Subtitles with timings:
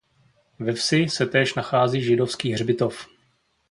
[0.59, 3.07] Ve vsi se též nachází židovský hřbitov.